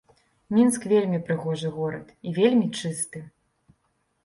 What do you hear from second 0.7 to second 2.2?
вельмі прыгожы горад